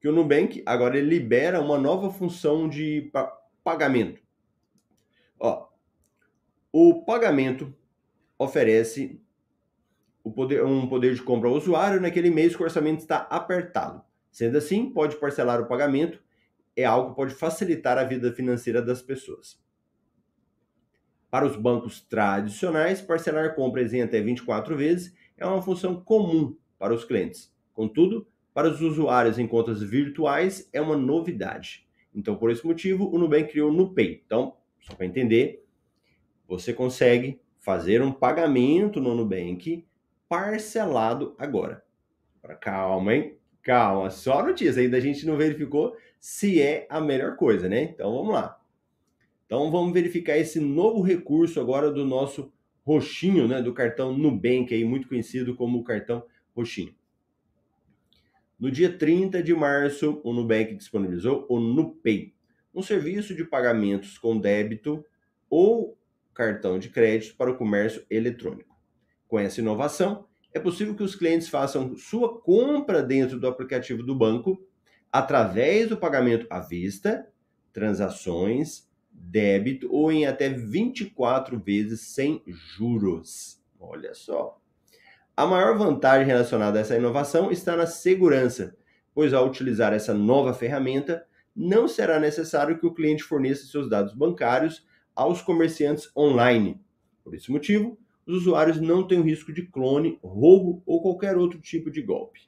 Que 0.01 0.07
o 0.07 0.13
Nubank 0.13 0.63
agora 0.65 0.97
ele 0.97 1.09
libera 1.09 1.61
uma 1.61 1.77
nova 1.77 2.09
função 2.09 2.69
de 2.69 3.11
pagamento. 3.65 4.23
Ó, 5.41 5.67
o 6.73 7.05
pagamento 7.05 7.75
oferece 8.39 9.21
poder, 10.31 10.65
um 10.65 10.87
poder 10.87 11.15
de 11.15 11.23
compra 11.23 11.49
ao 11.49 11.57
usuário 11.57 12.01
naquele 12.01 12.31
mês 12.31 12.57
que 12.57 12.63
o 12.63 12.65
orçamento 12.65 13.01
está 13.01 13.19
apertado. 13.31 14.03
Sendo 14.31 14.59
assim, 14.59 14.91
pode 14.91 15.17
parcelar 15.17 15.61
o 15.61 15.67
pagamento, 15.67 16.19
é 16.77 16.85
algo 16.85 17.11
que 17.11 17.17
pode 17.17 17.35
facilitar 17.35 17.99
a 17.99 18.05
vida 18.05 18.33
financeira 18.33 18.83
das 18.83 19.01
pessoas. 19.01 19.63
Para 21.31 21.47
os 21.47 21.57
bancos 21.57 22.01
tradicionais, 22.01 23.01
parcelar 23.01 23.55
compras 23.55 23.93
em 23.93 24.03
até 24.03 24.21
24 24.21 24.77
vezes 24.77 25.15
é 25.37 25.47
uma 25.47 25.61
função 25.61 26.01
comum 26.01 26.57
para 26.79 26.95
os 26.95 27.05
clientes. 27.05 27.53
Contudo, 27.73 28.27
para 28.53 28.71
os 28.71 28.81
usuários 28.81 29.39
em 29.39 29.47
contas 29.47 29.83
virtuais 29.83 30.69
é 30.73 30.81
uma 30.81 30.97
novidade. 30.97 31.87
Então, 32.15 32.37
por 32.37 32.51
esse 32.51 32.65
motivo, 32.65 33.13
o 33.13 33.19
Nubank 33.19 33.51
criou 33.51 33.71
o 33.71 33.75
NuPay. 33.75 34.23
Então, 34.25 34.57
só 34.81 34.95
para 34.95 35.07
entender, 35.07 35.65
você 36.47 36.73
consegue 36.73 37.41
fazer 37.59 38.01
um 38.01 38.13
pagamento 38.13 39.01
no 39.01 39.15
Nubank 39.15 39.85
parcelado 40.35 41.33
agora. 41.39 41.85
Calma, 42.61 43.15
hein? 43.15 43.39
Calma, 43.63 44.11
só 44.11 44.45
notícia. 44.45 44.83
Ainda 44.83 44.97
a 44.97 45.01
gente 45.01 45.25
não 45.25 45.37
verificou 45.37 45.97
se 46.19 46.61
é 46.61 46.89
a 46.91 47.01
melhor 47.01 47.37
coisa, 47.37 47.69
né? 47.69 47.85
Então 47.85 48.13
vamos 48.13 48.35
lá. 48.35 48.61
Então 49.47 49.71
vamos 49.71 49.93
verificar 49.93 50.37
esse 50.37 50.59
novo 50.59 51.03
recurso 51.03 51.61
agora 51.61 51.89
do 51.89 52.05
nosso 52.05 52.53
roxinho, 52.83 53.47
né? 53.47 53.63
Do 53.63 53.73
cartão 53.73 54.13
Nubank, 54.13 54.75
aí, 54.75 54.85
muito 54.85 55.07
conhecido 55.07 55.55
como 55.55 55.79
o 55.79 55.85
cartão 55.85 56.27
roxinho. 56.53 56.93
No 58.59 58.73
dia 58.73 58.99
30 58.99 59.41
de 59.41 59.55
março, 59.55 60.21
o 60.25 60.33
Nubank 60.33 60.75
disponibilizou 60.75 61.47
o 61.49 61.61
NuPay, 61.61 62.35
um 62.75 62.83
serviço 62.83 63.37
de 63.37 63.45
pagamentos 63.45 64.19
com 64.19 64.37
débito 64.37 65.05
ou 65.49 65.97
cartão 66.35 66.77
de 66.77 66.89
crédito 66.89 67.37
para 67.37 67.53
o 67.53 67.57
comércio 67.57 68.05
eletrônico. 68.11 68.74
Com 69.35 69.41
essa 69.41 69.61
inovação, 69.61 70.27
é 70.53 70.61
possível 70.61 70.95
que 70.95 71.03
os 71.03 71.17
clientes 71.17 71.49
façam 71.49 71.97
sua 71.97 72.41
compra 72.41 73.03
dentro 73.03 73.37
do 73.37 73.49
aplicativo 73.49 74.01
do 74.01 74.15
banco 74.15 74.65
através 75.11 75.89
do 75.89 75.97
pagamento 75.97 76.47
à 76.49 76.61
vista, 76.61 77.27
transações, 77.73 78.89
débito 79.11 79.93
ou 79.93 80.13
em 80.13 80.25
até 80.25 80.49
24 80.49 81.59
vezes 81.59 82.03
sem 82.03 82.45
juros. 82.47 83.61
Olha 83.77 84.15
só. 84.15 84.61
A 85.37 85.45
maior 85.45 85.77
vantagem 85.77 86.29
relacionada 86.29 86.79
a 86.79 86.83
essa 86.83 86.97
inovação 86.97 87.51
está 87.51 87.75
na 87.75 87.89
segurança, 87.89 88.77
pois 89.13 89.35
ao 89.35 89.49
utilizar 89.49 89.93
essa 89.93 90.15
nova 90.15 90.55
ferramenta, 90.55 91.27
não 91.57 91.89
será 91.89 92.21
necessário 92.21 92.79
que 92.79 92.87
o 92.87 92.95
cliente 92.95 93.25
forneça 93.25 93.67
seus 93.67 93.91
dados 93.91 94.15
bancários 94.15 94.87
aos 95.13 95.43
comerciantes 95.43 96.09
online. 96.17 96.81
Por 97.25 97.35
esse 97.35 97.51
motivo, 97.51 97.99
os 98.27 98.39
usuários 98.39 98.81
não 98.81 99.07
têm 99.07 99.21
o 99.21 99.25
risco 99.25 99.53
de 99.53 99.63
clone, 99.67 100.19
roubo 100.23 100.83
ou 100.87 101.03
qualquer 101.03 101.37
outro 101.37 101.61
tipo 101.61 101.91
de 101.91 102.03
golpe. 102.03 102.41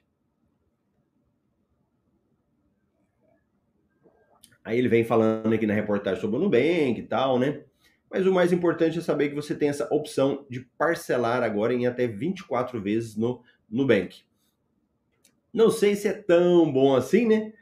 Aí 4.63 4.77
ele 4.77 4.89
vem 4.89 5.05
falando 5.05 5.53
aqui 5.53 5.65
na 5.65 5.73
reportagem 5.73 6.19
sobre 6.19 6.37
o 6.37 6.39
Nubank 6.41 6.99
e 6.99 7.03
tal, 7.03 7.39
né? 7.39 7.63
Mas 8.09 8.25
o 8.25 8.33
mais 8.33 8.51
importante 8.51 8.97
é 8.99 9.01
saber 9.01 9.29
que 9.29 9.35
você 9.35 9.55
tem 9.55 9.69
essa 9.69 9.87
opção 9.93 10.45
de 10.49 10.61
parcelar 10.77 11.43
agora 11.43 11.73
em 11.73 11.85
até 11.85 12.07
24 12.07 12.81
vezes 12.81 13.15
no 13.15 13.41
Nubank. 13.69 14.23
Não 15.53 15.69
sei 15.69 15.95
se 15.95 16.07
é 16.07 16.13
tão 16.13 16.71
bom 16.71 16.95
assim, 16.95 17.25
né? 17.25 17.53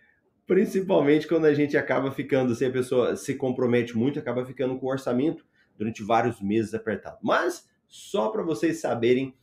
Principalmente 0.48 1.28
quando 1.28 1.46
a 1.46 1.54
gente 1.54 1.78
acaba 1.78 2.12
ficando, 2.12 2.54
se 2.56 2.66
a 2.66 2.72
pessoa 2.72 3.16
se 3.16 3.36
compromete 3.36 3.98
muito, 3.98 4.20
acaba 4.20 4.46
ficando 4.46 4.78
com 4.78 4.86
o 4.86 4.90
orçamento 4.90 5.46
durante 5.78 6.04
vários 6.04 6.42
meses 6.42 6.74
apertado. 6.74 7.18
Mas 7.22 7.68
só 7.88 8.30
para 8.30 8.44
vocês 8.44 8.80
saberem 8.80 9.34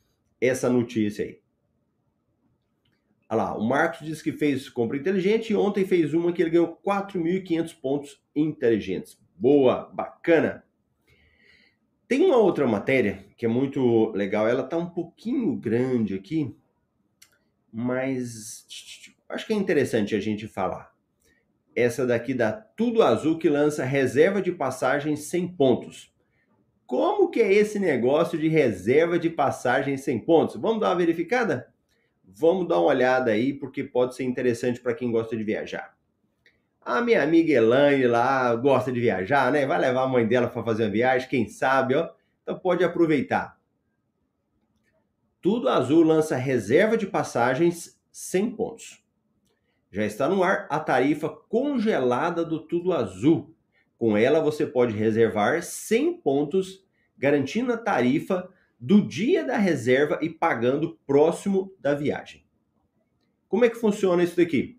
essa 0.40 0.68
notícia 0.68 1.25
aí. 1.25 1.40
Olha 3.32 3.44
lá, 3.44 3.56
o 3.56 3.64
Marcos 3.64 4.06
disse 4.06 4.22
que 4.22 4.32
fez 4.32 4.68
compra 4.68 4.96
inteligente 4.96 5.52
e 5.52 5.56
ontem 5.56 5.87
fez 5.87 6.12
uma 6.12 6.32
que 6.32 6.42
ele 6.42 6.50
ganhou 6.50 6.78
4.500 6.84 7.80
pontos 7.80 8.22
inteligentes. 8.37 9.18
Boa, 9.34 9.90
bacana. 9.94 10.64
Tem 12.06 12.22
uma 12.22 12.37
outra 12.37 12.66
matéria 12.66 13.25
que 13.38 13.46
é 13.46 13.49
muito 13.49 14.11
legal, 14.11 14.46
ela 14.46 14.62
tá 14.62 14.76
um 14.76 14.90
pouquinho 14.90 15.56
grande 15.56 16.14
aqui, 16.14 16.54
mas 17.72 18.66
acho 19.30 19.46
que 19.46 19.54
é 19.54 19.56
interessante 19.56 20.14
a 20.14 20.20
gente 20.20 20.46
falar. 20.46 20.92
Essa 21.75 22.06
daqui 22.06 22.34
da 22.34 22.52
Tudo 22.52 23.02
Azul 23.02 23.38
que 23.38 23.49
lança 23.49 23.82
reserva 23.82 24.42
de 24.42 24.52
passagem 24.52 25.16
sem 25.16 25.49
pontos. 25.49 26.12
Como 26.92 27.30
que 27.30 27.40
é 27.40 27.50
esse 27.50 27.78
negócio 27.78 28.38
de 28.38 28.49
reserva 28.49 29.18
de 29.18 29.30
passagem 29.30 29.96
sem 29.96 30.18
pontos? 30.18 30.56
Vamos 30.56 30.78
dar 30.78 30.90
uma 30.90 30.96
verificada? 30.96 31.72
Vamos 32.22 32.68
dar 32.68 32.76
uma 32.80 32.88
olhada 32.88 33.30
aí, 33.30 33.54
porque 33.54 33.82
pode 33.82 34.14
ser 34.14 34.25
interessante 34.25 34.78
para 34.78 34.92
quem 34.92 35.11
gosta 35.11 35.34
de 35.34 35.42
viajar. 35.42 35.96
A 36.82 37.00
minha 37.00 37.22
amiga 37.22 37.50
Elaine 37.50 38.06
lá 38.06 38.54
gosta 38.56 38.92
de 38.92 39.00
viajar, 39.00 39.50
né? 39.50 39.64
Vai 39.64 39.80
levar 39.80 40.02
a 40.02 40.06
mãe 40.06 40.28
dela 40.28 40.49
para 40.49 40.62
fazer 40.62 40.84
uma 40.84 40.90
viagem, 40.90 41.30
quem 41.30 41.49
sabe, 41.49 41.94
ó. 41.94 42.11
Então 42.42 42.58
pode 42.58 42.84
aproveitar. 42.84 43.58
Tudo 45.40 45.70
Azul 45.70 46.04
lança 46.04 46.37
reserva 46.37 46.99
de 46.99 47.06
passagens 47.06 47.99
sem 48.11 48.50
pontos. 48.50 49.02
Já 49.90 50.04
está 50.04 50.28
no 50.28 50.44
ar 50.44 50.66
a 50.68 50.78
tarifa 50.78 51.30
congelada 51.30 52.44
do 52.44 52.58
Tudo 52.61 52.92
Azul. 52.92 53.56
Com 53.96 54.16
ela 54.16 54.40
você 54.40 54.66
pode 54.66 54.94
reservar 54.94 55.62
100 55.62 56.20
pontos 56.22 56.81
garantindo 57.23 57.73
a 57.73 57.76
tarifa 57.76 58.52
do 58.81 59.00
dia 59.00 59.45
da 59.45 59.57
reserva 59.57 60.19
e 60.21 60.29
pagando 60.29 60.99
próximo 61.07 61.73
da 61.79 61.95
viagem. 61.95 62.45
Como 63.49 63.64
é 63.64 63.71
que 63.71 63.79
funciona 63.79 64.25
isso 64.25 64.37
daqui? 64.37 64.76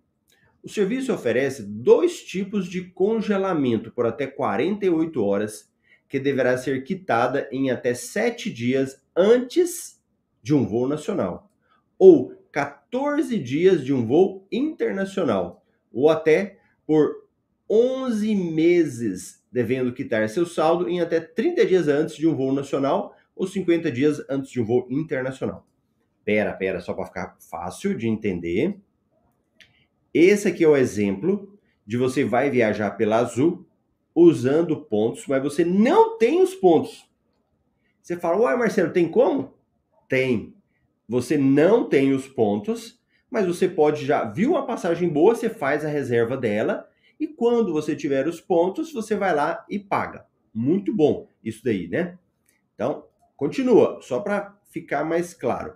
O 0.61 0.67
serviço 0.67 1.13
oferece 1.13 1.63
dois 1.63 2.21
tipos 2.21 2.67
de 2.67 2.81
congelamento 2.81 3.93
por 3.93 4.05
até 4.05 4.27
48 4.27 5.23
horas, 5.23 5.71
que 6.09 6.19
deverá 6.19 6.57
ser 6.57 6.83
quitada 6.83 7.47
em 7.49 7.71
até 7.71 7.93
7 7.93 8.51
dias 8.51 9.01
antes 9.15 10.03
de 10.41 10.53
um 10.53 10.65
voo 10.65 10.85
nacional, 10.85 11.49
ou 11.97 12.35
14 12.51 13.39
dias 13.39 13.85
de 13.85 13.93
um 13.93 14.05
voo 14.05 14.45
internacional, 14.51 15.63
ou 15.93 16.09
até 16.09 16.59
por 16.85 17.22
11 17.69 18.35
meses 18.35 19.43
devendo 19.51 19.93
quitar 19.93 20.27
seu 20.29 20.45
saldo 20.45 20.89
em 20.89 20.99
até 20.99 21.19
30 21.19 21.65
dias 21.65 21.87
antes 21.87 22.15
de 22.15 22.27
um 22.27 22.35
voo 22.35 22.51
nacional 22.51 23.15
ou 23.35 23.47
50 23.47 23.91
dias 23.91 24.19
antes 24.29 24.49
de 24.49 24.59
um 24.59 24.65
voo 24.65 24.87
internacional. 24.89 25.65
Pera, 26.25 26.53
pera, 26.53 26.79
só 26.79 26.93
para 26.93 27.05
ficar 27.05 27.37
fácil 27.39 27.95
de 27.95 28.07
entender. 28.07 28.79
Esse 30.13 30.47
aqui 30.47 30.63
é 30.63 30.67
o 30.67 30.77
exemplo 30.77 31.57
de 31.85 31.97
você 31.97 32.23
vai 32.23 32.49
viajar 32.49 32.91
pela 32.91 33.17
Azul 33.17 33.65
usando 34.15 34.85
pontos, 34.85 35.27
mas 35.27 35.43
você 35.43 35.65
não 35.65 36.17
tem 36.17 36.41
os 36.41 36.55
pontos. 36.55 37.07
Você 38.01 38.17
fala, 38.17 38.37
uai, 38.37 38.57
Marcelo, 38.57 38.91
tem 38.91 39.09
como? 39.09 39.53
Tem. 40.07 40.53
Você 41.07 41.37
não 41.37 41.89
tem 41.89 42.13
os 42.13 42.27
pontos, 42.27 42.99
mas 43.29 43.45
você 43.45 43.67
pode 43.67 44.05
já, 44.05 44.23
viu 44.23 44.55
a 44.55 44.65
passagem 44.65 45.09
boa, 45.09 45.35
você 45.35 45.49
faz 45.49 45.83
a 45.83 45.89
reserva 45.89 46.37
dela 46.37 46.87
e 47.23 47.27
quando 47.27 47.71
você 47.71 47.95
tiver 47.95 48.27
os 48.27 48.41
pontos, 48.41 48.91
você 48.91 49.15
vai 49.15 49.33
lá 49.33 49.65
e 49.69 49.79
paga. 49.79 50.25
Muito 50.53 50.93
bom 50.93 51.25
isso 51.41 51.63
daí, 51.63 51.87
né? 51.87 52.19
Então, 52.75 53.05
continua, 53.37 53.99
só 54.01 54.19
para 54.19 54.59
ficar 54.69 55.05
mais 55.05 55.33
claro. 55.33 55.75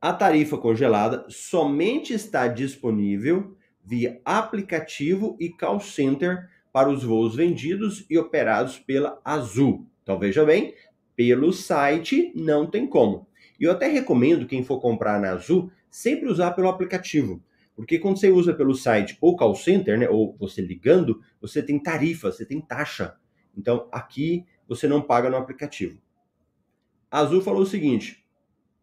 A 0.00 0.12
tarifa 0.12 0.58
congelada 0.58 1.24
somente 1.28 2.12
está 2.12 2.48
disponível 2.48 3.56
via 3.84 4.20
aplicativo 4.24 5.36
e 5.38 5.48
call 5.48 5.78
center 5.78 6.50
para 6.72 6.90
os 6.90 7.04
voos 7.04 7.36
vendidos 7.36 8.04
e 8.10 8.18
operados 8.18 8.80
pela 8.80 9.20
Azul. 9.24 9.86
Então 10.02 10.18
veja 10.18 10.44
bem, 10.44 10.74
pelo 11.14 11.52
site 11.52 12.32
não 12.34 12.66
tem 12.66 12.84
como. 12.84 13.28
E 13.60 13.64
eu 13.64 13.70
até 13.70 13.86
recomendo 13.86 14.46
quem 14.46 14.64
for 14.64 14.80
comprar 14.80 15.20
na 15.20 15.30
Azul 15.30 15.70
sempre 15.88 16.28
usar 16.28 16.50
pelo 16.50 16.68
aplicativo. 16.68 17.40
Porque 17.74 17.98
quando 17.98 18.18
você 18.18 18.30
usa 18.30 18.54
pelo 18.54 18.74
site 18.74 19.16
ou 19.20 19.36
call 19.36 19.54
center, 19.54 19.98
né, 19.98 20.08
ou 20.08 20.36
você 20.38 20.60
ligando, 20.60 21.20
você 21.40 21.62
tem 21.62 21.82
tarifa, 21.82 22.30
você 22.30 22.44
tem 22.44 22.60
taxa. 22.60 23.16
Então 23.56 23.88
aqui 23.90 24.44
você 24.68 24.86
não 24.86 25.00
paga 25.00 25.30
no 25.30 25.36
aplicativo. 25.36 26.00
A 27.10 27.20
Azul 27.20 27.42
falou 27.42 27.62
o 27.62 27.66
seguinte: 27.66 28.24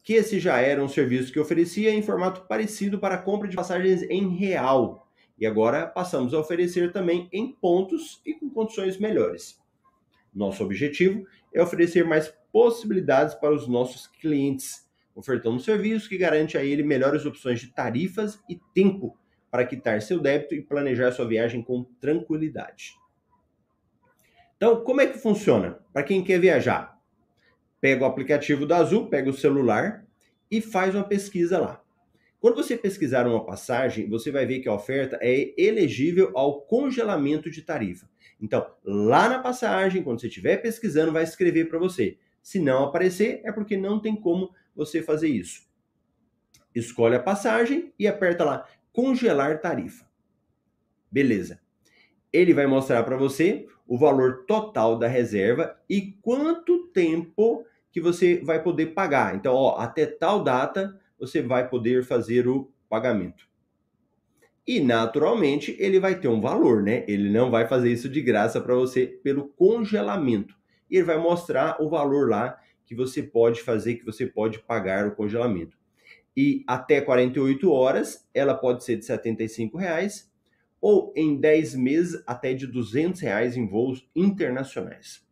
que 0.04 0.14
esse 0.14 0.40
já 0.40 0.60
era 0.60 0.84
um 0.84 0.90
serviço 0.90 1.32
que 1.32 1.40
oferecia 1.40 1.92
em 1.92 2.02
formato 2.02 2.48
parecido 2.48 3.00
para 3.00 3.18
compra 3.18 3.48
de 3.48 3.56
passagens 3.56 4.04
em 4.04 4.36
real. 4.36 5.08
E 5.38 5.46
agora 5.46 5.88
passamos 5.88 6.34
a 6.34 6.40
oferecer 6.40 6.92
também 6.92 7.30
em 7.32 7.54
pontos 7.54 8.22
e 8.26 8.34
com 8.34 8.50
condições 8.50 8.98
melhores. 8.98 9.58
Nosso 10.34 10.64
objetivo 10.64 11.26
é 11.54 11.62
oferecer 11.62 12.06
mais 12.06 12.34
possibilidades 12.52 13.36
para 13.36 13.54
os 13.54 13.68
nossos 13.68 14.08
clientes, 14.08 14.89
ofertando 15.20 15.58
um 15.58 15.60
serviço 15.60 16.08
que 16.08 16.18
garante 16.18 16.58
a 16.58 16.64
ele 16.64 16.82
melhores 16.82 17.26
opções 17.26 17.60
de 17.60 17.68
tarifas 17.68 18.40
e 18.50 18.58
tempo 18.74 19.18
para 19.52 19.66
quitar 19.66 20.02
seu 20.02 20.20
débito 20.20 20.56
e 20.56 20.62
planejar 20.62 21.12
sua 21.12 21.28
viagem 21.28 21.62
com 21.62 21.84
tranquilidade. 22.00 22.94
Então, 24.56 24.82
como 24.84 25.02
é 25.02 25.08
que 25.08 25.18
funciona? 25.18 25.80
Para 25.92 26.04
quem 26.04 26.24
quer 26.24 26.40
viajar, 26.40 26.98
pega 27.82 28.04
o 28.04 28.08
aplicativo 28.08 28.66
da 28.66 28.78
Azul, 28.78 29.10
pega 29.10 29.30
o 29.30 29.34
celular 29.34 30.06
e 30.50 30.62
faz 30.62 30.96
uma 30.96 31.04
pesquisa 31.04 31.60
lá. 31.60 31.84
Quando 32.40 32.56
você 32.56 32.78
pesquisar 32.78 33.28
uma 33.28 33.46
passagem, 33.46 34.08
você 34.08 34.32
vai 34.32 34.46
ver 34.46 34.60
que 34.60 34.70
a 34.70 34.74
oferta 34.74 35.20
é 35.22 35.54
elegível 35.58 36.32
ao 36.34 36.62
congelamento 36.62 37.52
de 37.52 37.62
tarifa. 37.62 38.10
Então, 38.42 38.66
lá 38.84 39.28
na 39.28 39.40
passagem, 39.40 40.02
quando 40.02 40.22
você 40.22 40.28
estiver 40.28 40.58
pesquisando, 40.58 41.12
vai 41.12 41.24
escrever 41.24 41.68
para 41.68 41.78
você. 41.78 42.18
Se 42.42 42.58
não 42.58 42.86
aparecer, 42.86 43.42
é 43.44 43.52
porque 43.52 43.76
não 43.76 44.00
tem 44.00 44.16
como 44.16 44.54
você 44.80 45.04
fazer 45.04 45.28
isso. 45.28 45.68
Escolhe 46.74 47.16
a 47.16 47.20
passagem 47.22 47.94
e 48.00 48.08
aperta 48.08 48.44
lá 48.46 48.66
congelar 48.94 49.60
tarifa. 49.60 50.06
Beleza. 51.12 51.60
Ele 52.32 52.54
vai 52.54 52.68
mostrar 52.68 53.04
para 53.04 53.18
você 53.18 53.68
o 53.88 53.98
valor 53.98 54.46
total 54.46 54.98
da 54.98 55.08
reserva 55.08 55.78
e 55.90 56.14
quanto 56.22 56.88
tempo 56.88 57.66
que 57.92 58.00
você 58.00 58.40
vai 58.44 58.62
poder 58.62 58.88
pagar. 58.88 59.36
Então, 59.36 59.54
ó, 59.54 59.78
até 59.78 60.06
tal 60.06 60.44
data 60.44 61.00
você 61.20 61.42
vai 61.42 61.68
poder 61.68 62.04
fazer 62.04 62.48
o 62.48 62.72
pagamento. 62.88 63.50
E 64.66 64.80
naturalmente 64.80 65.76
ele 65.80 66.00
vai 66.00 66.20
ter 66.20 66.28
um 66.28 66.40
valor, 66.40 66.84
né? 66.84 67.04
Ele 67.08 67.30
não 67.30 67.50
vai 67.50 67.68
fazer 67.68 67.92
isso 67.92 68.08
de 68.08 68.22
graça 68.22 68.62
para 68.62 68.76
você 68.76 69.08
pelo 69.08 69.50
congelamento. 69.50 70.56
Ele 70.90 71.04
vai 71.04 71.18
mostrar 71.18 71.82
o 71.82 71.90
valor 71.90 72.30
lá 72.30 72.60
que 72.90 72.96
você 72.96 73.22
pode 73.22 73.62
fazer, 73.62 73.98
que 73.98 74.04
você 74.04 74.26
pode 74.26 74.58
pagar 74.64 75.06
o 75.06 75.16
congelamento. 75.16 75.78
E 76.36 76.64
até 76.66 77.00
48 77.00 77.72
horas, 77.72 78.28
ela 78.34 78.56
pode 78.56 78.84
ser 78.84 78.98
de 78.98 79.06
75 79.06 79.78
reais, 79.78 80.28
ou 80.82 81.14
em 81.16 81.40
10 81.40 81.76
meses 81.76 82.24
até 82.26 82.52
de 82.52 82.66
200 82.66 83.22
reais 83.22 83.56
em 83.56 83.68
voos 83.68 84.10
internacionais. 84.16 85.24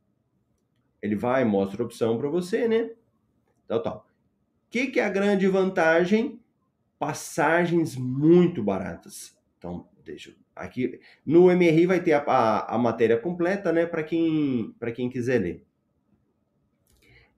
Ele 1.01 1.15
vai 1.15 1.43
mostra 1.45 1.81
a 1.81 1.85
opção 1.85 2.15
para 2.19 2.29
você, 2.29 2.67
né? 2.67 2.91
Tal, 3.67 3.81
tal. 3.81 3.97
O 3.97 4.69
que, 4.69 4.85
que 4.91 4.99
é 4.99 5.03
a 5.05 5.09
grande 5.09 5.47
vantagem? 5.47 6.39
Passagens 6.99 7.95
muito 7.95 8.61
baratas. 8.61 9.35
Então, 9.57 9.89
deixa 10.05 10.35
aqui 10.55 10.99
no 11.25 11.49
MRI 11.49 11.87
vai 11.87 12.03
ter 12.03 12.13
a, 12.13 12.19
a, 12.19 12.75
a 12.75 12.77
matéria 12.77 13.17
completa, 13.17 13.71
né? 13.73 13.87
Para 13.87 14.03
quem 14.03 14.75
para 14.79 14.91
quem 14.91 15.09
quiser 15.09 15.41
ler. 15.41 15.66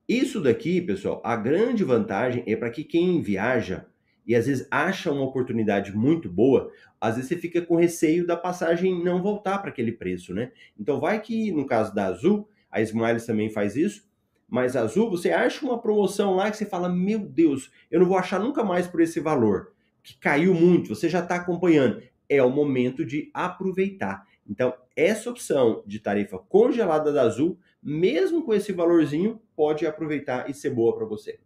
Isso 0.10 0.42
daqui, 0.42 0.82
pessoal, 0.82 1.22
a 1.24 1.36
grande 1.36 1.84
vantagem 1.84 2.44
é 2.48 2.56
para 2.56 2.72
que 2.72 2.84
quem 2.84 3.22
viaja 3.22 3.86
e 4.26 4.36
às 4.36 4.48
vezes 4.48 4.68
acha 4.72 5.12
uma 5.12 5.22
oportunidade 5.22 5.96
muito 5.96 6.28
boa, 6.28 6.72
às 7.00 7.16
vezes 7.16 7.30
você 7.30 7.38
fica 7.38 7.62
com 7.62 7.76
receio 7.76 8.26
da 8.26 8.36
passagem 8.36 9.04
não 9.04 9.22
voltar 9.22 9.60
para 9.60 9.70
aquele 9.70 9.92
preço, 9.92 10.34
né? 10.34 10.52
Então 10.80 11.00
vai 11.00 11.22
que 11.22 11.52
no 11.52 11.64
caso 11.64 11.94
da 11.94 12.08
Azul, 12.08 12.50
a 12.72 12.82
Smiles 12.82 13.28
também 13.28 13.52
faz 13.52 13.76
isso. 13.76 14.10
Mas 14.48 14.76
Azul, 14.76 15.12
você 15.12 15.30
acha 15.30 15.64
uma 15.64 15.80
promoção 15.80 16.36
lá 16.36 16.50
que 16.50 16.58
você 16.58 16.66
fala: 16.66 16.90
Meu 16.90 17.20
Deus, 17.20 17.72
eu 17.92 18.00
não 18.00 18.08
vou 18.08 18.18
achar 18.18 18.40
nunca 18.40 18.64
mais 18.64 18.88
por 18.88 19.02
esse 19.02 19.20
valor, 19.20 19.74
que 20.02 20.18
caiu 20.18 20.56
muito, 20.56 20.96
você 20.96 21.08
já 21.08 21.20
está 21.20 21.36
acompanhando. 21.36 22.02
É 22.28 22.42
o 22.42 22.50
momento 22.50 23.06
de 23.06 23.30
aproveitar. 23.32 24.26
Então, 24.48 24.74
essa 24.96 25.30
opção 25.30 25.84
de 25.86 26.00
tarifa 26.00 26.40
congelada 26.40 27.14
da 27.14 27.22
Azul, 27.22 27.60
mesmo 27.82 28.44
com 28.44 28.54
esse 28.54 28.72
valorzinho, 28.72 29.42
pode 29.56 29.86
aproveitar 29.86 30.50
e 30.50 30.54
ser 30.54 30.70
boa 30.70 30.96
para 30.96 31.06
você. 31.06 31.40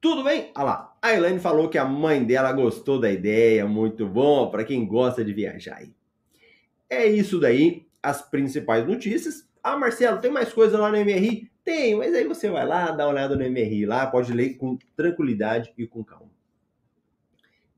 Tudo 0.00 0.22
bem? 0.22 0.52
Olha 0.56 0.64
lá, 0.64 0.96
a 1.02 1.12
Elaine 1.12 1.40
falou 1.40 1.68
que 1.68 1.76
a 1.76 1.84
mãe 1.84 2.24
dela 2.24 2.52
gostou 2.52 3.00
da 3.00 3.10
ideia, 3.10 3.66
muito 3.66 4.06
bom 4.06 4.48
para 4.50 4.64
quem 4.64 4.86
gosta 4.86 5.24
de 5.24 5.32
viajar. 5.32 5.82
É 6.88 7.06
isso 7.06 7.40
daí 7.40 7.86
as 8.02 8.22
principais 8.22 8.86
notícias. 8.86 9.48
Ah, 9.62 9.76
Marcelo, 9.76 10.20
tem 10.20 10.30
mais 10.30 10.52
coisa 10.52 10.78
lá 10.78 10.90
no 10.90 10.96
MRI? 10.96 11.50
Tem, 11.64 11.96
mas 11.96 12.14
aí 12.14 12.24
você 12.24 12.48
vai 12.48 12.66
lá, 12.66 12.92
dá 12.92 13.04
uma 13.04 13.12
olhada 13.12 13.36
no 13.36 13.44
MRI 13.44 13.84
lá, 13.84 14.06
pode 14.06 14.32
ler 14.32 14.54
com 14.56 14.78
tranquilidade 14.96 15.74
e 15.76 15.86
com 15.86 16.04
calma. 16.04 16.30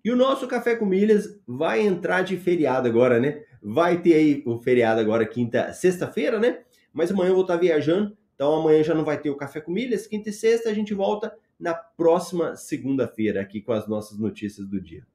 E 0.05 0.11
o 0.11 0.17
nosso 0.17 0.47
Café 0.47 0.77
com 0.77 0.87
Milhas 0.87 1.41
vai 1.47 1.81
entrar 1.81 2.23
de 2.23 2.37
feriado 2.37 2.89
agora, 2.89 3.21
né? 3.21 3.43
Vai 3.63 4.01
ter 4.01 4.15
aí 4.15 4.43
o 4.47 4.59
feriado 4.59 5.01
agora, 5.01 5.27
quinta, 5.27 5.73
sexta-feira, 5.73 6.39
né? 6.39 6.61
Mas 6.93 7.11
amanhã 7.11 7.31
eu 7.31 7.35
vou 7.35 7.43
estar 7.43 7.57
viajando, 7.57 8.17
então 8.35 8.55
amanhã 8.55 8.83
já 8.83 8.95
não 8.95 9.05
vai 9.05 9.21
ter 9.21 9.31
o 9.31 9.37
Café 9.37 9.61
com 9.61 9.71
Milhas. 9.71 10.07
Quinta 10.07 10.31
e 10.31 10.33
sexta 10.33 10.71
a 10.71 10.75
gente 10.75 10.95
volta 10.95 11.35
na 11.59 11.75
próxima 11.75 12.57
segunda-feira 12.57 13.43
aqui 13.43 13.61
com 13.61 13.73
as 13.73 13.87
nossas 13.87 14.19
notícias 14.19 14.67
do 14.67 14.81
dia. 14.81 15.07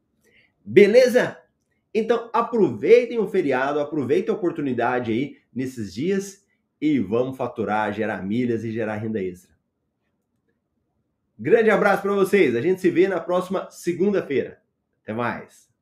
Beleza? 0.64 1.38
Então 1.94 2.30
aproveitem 2.32 3.18
o 3.18 3.28
feriado, 3.28 3.80
aproveitem 3.80 4.34
a 4.34 4.38
oportunidade 4.38 5.12
aí 5.12 5.38
nesses 5.54 5.94
dias 5.94 6.46
e 6.80 7.00
vamos 7.00 7.38
faturar, 7.38 7.92
gerar 7.94 8.24
milhas 8.24 8.64
e 8.64 8.72
gerar 8.72 8.98
renda 8.98 9.24
extra. 9.24 9.56
Grande 11.38 11.70
abraço 11.70 12.04
para 12.04 12.14
vocês. 12.14 12.56
A 12.56 12.62
gente 12.62 12.80
se 12.80 12.90
vê 12.90 13.08
na 13.08 13.20
próxima 13.20 13.70
segunda-feira. 13.72 14.62
Até 15.06 15.14
mais. 15.14 15.75